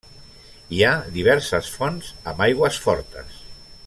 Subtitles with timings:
[0.77, 3.37] Hi ha diverses fonts amb aigües fortes.